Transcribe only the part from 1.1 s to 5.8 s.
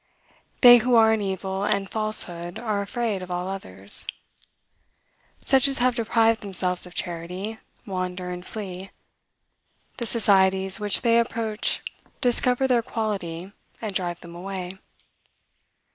in evil and falsehood are afraid of all others. Such as